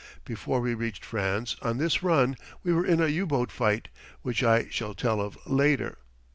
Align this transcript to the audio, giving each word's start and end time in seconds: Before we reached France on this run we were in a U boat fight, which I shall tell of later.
Before 0.25 0.61
we 0.61 0.73
reached 0.73 1.05
France 1.05 1.55
on 1.61 1.77
this 1.77 2.01
run 2.01 2.35
we 2.63 2.73
were 2.73 2.83
in 2.87 2.99
a 3.01 3.07
U 3.09 3.27
boat 3.27 3.51
fight, 3.51 3.87
which 4.23 4.41
I 4.43 4.67
shall 4.71 4.95
tell 4.95 5.21
of 5.21 5.37
later. 5.45 5.99